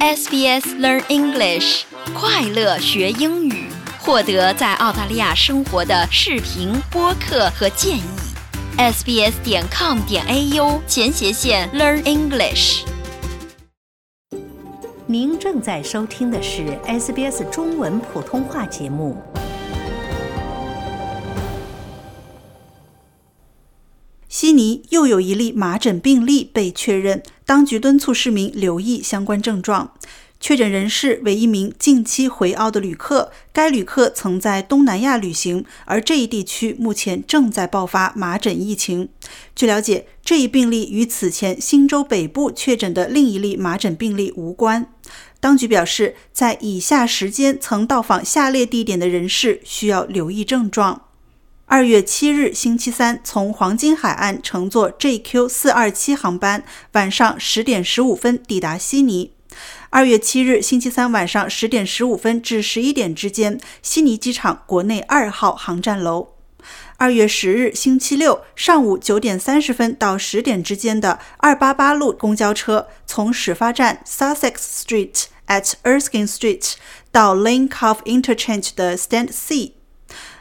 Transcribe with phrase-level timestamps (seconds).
[0.00, 1.82] SBS Learn English，
[2.14, 3.66] 快乐学英语，
[3.98, 8.02] 获得在澳大利亚生活的视频、播客和建议。
[8.76, 12.84] sbs 点 com 点 au 前斜线 Learn English。
[15.06, 19.20] 您正在收听的是 SBS 中文普通话节目。
[24.40, 29.92] 悉尼又有一例麻疹病例被确认，当局敦促市民留意相关症状。
[30.38, 39.08] 确诊人士为一名近期回澳的旅客，该旅客曾在东南亚旅行，而这一地区目前正在爆发麻疹疫情。
[39.56, 44.86] 据了解，这一病例与此前新州北部确诊的另一例麻疹病例无关。
[45.40, 51.07] 当局表示，在以下时间曾到访下列地点的人士需要留意症状。
[51.70, 59.32] 二月七日星期三，从黄金海岸乘坐 JQ 四二七航班，晚上十点十五分抵达悉尼。
[59.90, 66.28] 二月七日星期三晚上十点十五分至十一点之间，悉尼机场国内二号航站楼。
[66.96, 76.72] 二月十日星期六上午九点三十分到十点之间的二八八路公交车，从始发站 Sussex Street at Erskine Street
[77.12, 79.77] 到 Lane Cove Interchange 的 Stand C。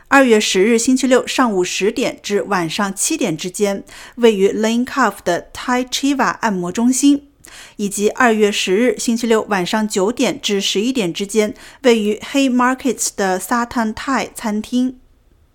[0.10, 3.84] 二月十日星期六上午十点至晚上七点之间，
[4.16, 7.28] 位于 Lane Cove 的 Thai Chiva 按摩中心，
[7.76, 14.98] 以及二月十日星期六晚上九点至十一点之间，位于 Hay Markets 的 Satan Thai 餐厅。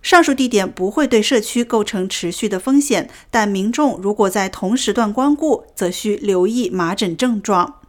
[0.03, 7.82] 上述地点不会对社区构成持续的风险，但民众如果在同时段光顾，则需留意麻疹症状。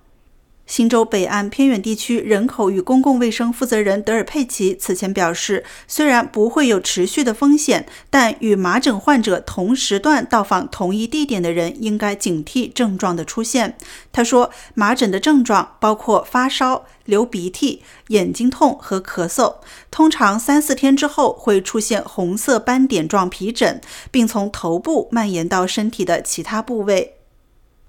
[0.65, 13.77] 新州北岸偏远地区人口与公共卫生负责人德尔佩奇此前表示，虽然不会有持续的风险，但与麻疹患者同时段到访同一地点的人应该警惕症状的出现。
[14.11, 19.57] 他说，麻疹的症状包括发烧、流鼻涕、眼睛痛和咳嗽，
[19.91, 27.17] 通常三四天之后会出现红色斑点状皮疹，并从头部蔓延到身体的其他部位。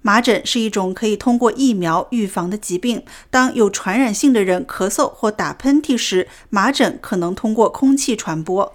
[0.05, 3.03] 麻疹是一种可以通过疫苗预防的疾病。
[3.31, 8.71] 当有传染性的人咳嗽或打喷嚏时，麻疹可能通过空气传播。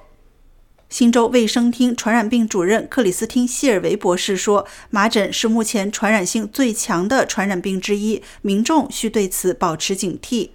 [0.89, 10.51] 新州卫生厅传染病主任克里斯汀·希尔维博士说：“麻疹是目前传染性最强的传染病之一，民众需对此保持警惕。”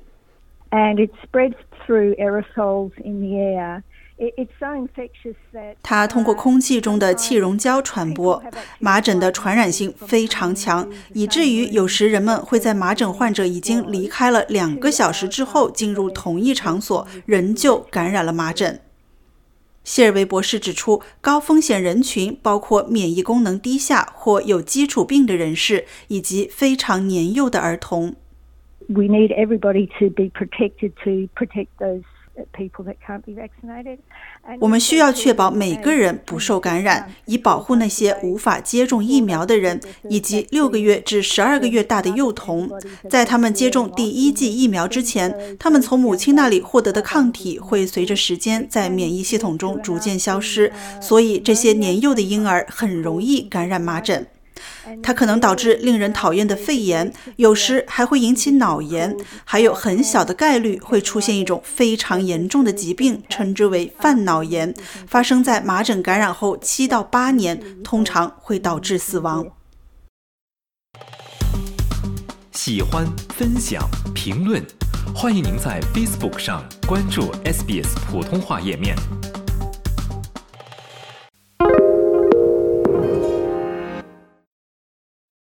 [0.71, 1.55] And it spreads
[1.87, 3.83] through aerosols in the air.
[5.83, 8.41] 它通过空气中的气溶胶传播。
[8.79, 18.79] 麻疹的传染性非常强，以至于有时人们会在麻疹患者已经离开了两个小时之后进入同一场所，仍旧感染了麻疹。
[19.83, 28.15] 谢尔维博士指出，高风险人群包括免疫功能低下或有基础病的人士，以及非常年幼的儿童。
[28.87, 32.01] We need everybody to be protected to protect those.
[34.59, 39.79] 我们需要确保每个人不受感染，以保护那些无法接种疫苗的人，
[40.09, 42.69] 以及六个月至十二个月大的幼童。
[43.09, 54.27] 在他们接种第一剂疫苗之前，他们从母亲那里获得的抗体会随着时间在免疫系统中逐渐消失，所以这些年幼的婴儿很容易感染麻疹。
[55.01, 64.73] 它可能导致令人讨厌的肺炎，有时还会引起脑炎，还有很小的概率会出现一种非常严重的疾病，称之为泛脑炎，
[65.07, 69.45] 发生在麻疹感染后七到八年，通常会导致死亡。
[72.53, 73.05] 喜欢、
[73.37, 74.63] 分享、评论，
[75.13, 78.95] 欢迎您在 Facebook 上关注 SBS 普通话页面。